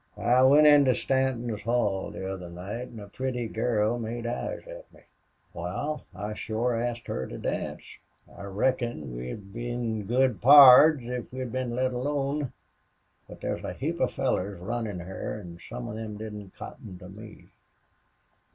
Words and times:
"I 0.17 0.41
went 0.41 0.65
into 0.65 0.95
Stanton's 0.95 1.61
hall 1.61 2.09
the 2.09 2.27
other 2.27 2.49
night, 2.49 2.87
an' 2.87 2.99
a 2.99 3.07
pretty 3.07 3.47
girl 3.47 3.99
made 3.99 4.25
eyes 4.25 4.63
at 4.67 4.91
me. 4.91 5.01
Wal, 5.53 6.03
I 6.15 6.33
shore 6.33 6.75
asked 6.75 7.05
her 7.05 7.27
to 7.27 7.37
dance. 7.37 7.83
I 8.35 8.45
reckon 8.45 9.15
we'd 9.15 9.53
been 9.53 10.07
good 10.07 10.41
pards 10.41 11.03
if 11.03 11.31
we'd 11.31 11.51
been 11.51 11.75
let 11.75 11.93
alone. 11.93 12.51
But 13.29 13.41
there's 13.41 13.63
a 13.63 13.73
heap 13.73 13.99
of 13.99 14.11
fellers 14.13 14.59
runnin' 14.59 15.01
her 15.01 15.39
an' 15.39 15.59
some 15.69 15.87
of 15.87 15.97
them 15.97 16.17
didn't 16.17 16.55
cotton 16.55 16.97
to 16.97 17.07
me. 17.07 17.49